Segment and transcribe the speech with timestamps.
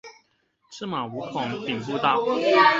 [0.71, 2.17] 赤馬五孔頂步道